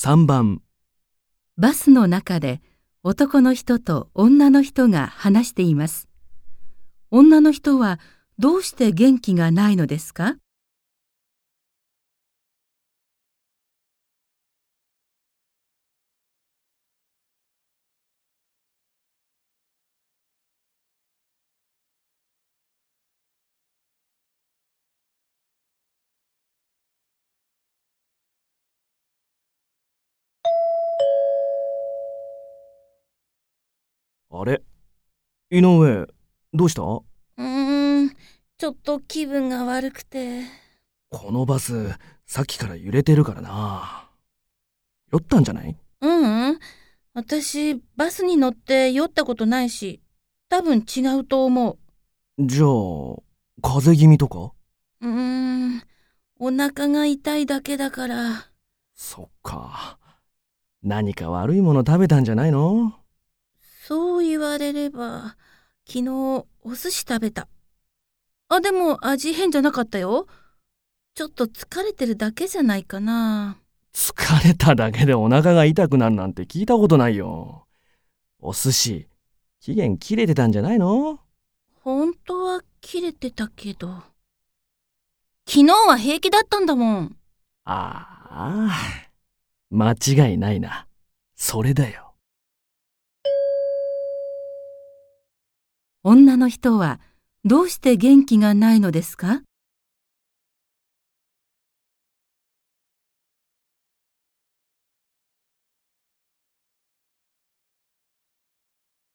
[0.00, 0.62] 3番、
[1.56, 2.62] バスの中で
[3.02, 6.06] 男の人と女の人が話しています。
[7.10, 7.98] 女の人は
[8.38, 10.36] どうして元気がないのですか？
[34.40, 34.62] あれ？
[35.50, 36.06] 井上、
[36.52, 36.82] どうした？
[36.82, 38.10] うーん、
[38.56, 40.42] ちょっと気分が悪くて。
[41.10, 41.96] このバス、
[42.26, 44.08] さっきから揺れてるからな。
[45.10, 45.76] 酔ったんじゃない？
[46.02, 46.58] ううん、
[47.14, 50.02] 私、バスに乗って酔ったことないし、
[50.48, 51.78] 多分違うと思う。
[52.38, 52.68] じゃあ、
[53.60, 54.52] 風邪気味とか？
[55.00, 55.82] うーん、
[56.38, 58.46] お腹が痛いだけだから。
[58.94, 59.98] そっか。
[60.82, 62.94] 何か悪いもの食べたんじゃないの？
[64.38, 65.36] 言われれば、
[65.86, 66.08] 昨日
[66.62, 67.48] お寿司食べた。
[68.48, 70.26] あ、でも味変じゃなかったよ。
[71.14, 73.58] ちょっと疲れてるだけじゃないかな。
[73.92, 77.66] 疲れただけでお腹が痛くなるなんて聞いたことないよ。
[78.38, 79.08] お寿司、
[79.60, 81.18] 期限切れてたんじゃないの？
[81.82, 83.88] 本当は切れてたけど。
[85.48, 87.16] 昨日は平気だったんだもん。
[87.64, 88.80] ああ、
[89.70, 90.86] 間違いないな。
[91.34, 92.07] それだよ。
[96.04, 97.00] 女の人は
[97.44, 99.42] どうして元気がないのですか？